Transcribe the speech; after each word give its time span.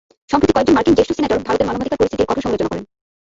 সম্প্রতি 0.31 0.53
কয়েকজন 0.55 0.75
মার্কিন 0.77 0.95
জ্যেষ্ঠ 0.97 1.11
সিনেটর 1.17 1.45
ভারতের 1.47 1.67
মানবাধিকার 1.69 1.99
পরিস্থিতির 2.01 2.29
কঠোর 2.29 2.43
সমালোচনা 2.43 2.69
করেন। 2.71 2.83